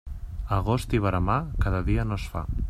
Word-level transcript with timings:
Agost 0.57 0.95
i 0.99 1.01
veremar, 1.03 1.37
cada 1.67 1.83
dia 1.91 2.07
no 2.13 2.19
es 2.23 2.27
fa. 2.35 2.45